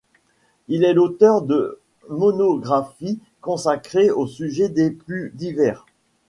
[0.67, 5.85] Il est l'auteur de monographies consacrées aux sujets les plus divers.